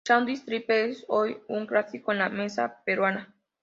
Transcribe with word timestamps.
El 0.03 0.07
sándwich 0.15 0.45
triple 0.45 0.85
es 0.85 1.05
hoy 1.09 1.37
un 1.47 1.67
clásico 1.67 2.11
en 2.11 2.17
la 2.17 2.29
mesa 2.29 2.81
peruana. 2.83 3.31